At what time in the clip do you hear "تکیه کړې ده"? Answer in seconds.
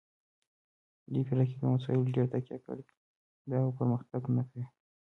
2.33-3.57